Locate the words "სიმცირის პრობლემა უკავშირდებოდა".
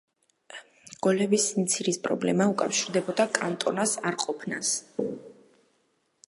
1.49-3.27